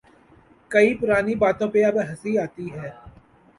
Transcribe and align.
کئی 0.71 0.89
پرانی 0.99 1.33
باتوں 1.41 1.69
پہ 1.73 1.79
اب 1.87 1.95
ہنسی 2.07 2.31
آتی 2.43 2.65
ہے۔ 2.75 2.89